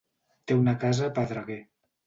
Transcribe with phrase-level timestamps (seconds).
[0.51, 1.63] Té una casa a Pedreguer.